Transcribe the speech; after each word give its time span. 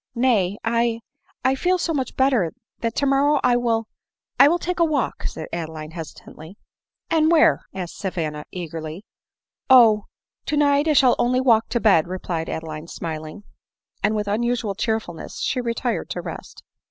"Nay, 0.15 0.57
I— 0.63 1.01
I 1.45 1.53
feel 1.53 1.77
so 1.77 1.93
much 1.93 2.15
better, 2.17 2.51
that 2.79 2.95
tomorrow 2.95 3.39
I 3.43 3.55
will 3.55 3.85
—I 4.39 4.47
will 4.47 4.57
take 4.57 4.79
a 4.79 4.83
walk," 4.83 5.25
said 5.25 5.47
Adeline 5.53 5.91
hesitatingly." 5.91 6.57
And 7.11 7.31
where?" 7.31 7.61
asked 7.75 7.99
Savanna 7.99 8.45
eagerly." 8.49 9.05
Oh, 9.69 10.05
to 10.47 10.57
night 10.57 10.87
I 10.87 10.93
shall 10.93 11.13
only 11.19 11.39
walk 11.39 11.69
to 11.69 11.79
bed," 11.79 12.07
replied 12.07 12.49
Adeline 12.49 12.87
smiling, 12.87 13.43
and 14.01 14.15
with 14.15 14.27
unusual 14.27 14.73
cheerfulness 14.73 15.39
she 15.39 15.61
retired 15.61 16.09
to 16.09 16.21
rest. 16.21 16.63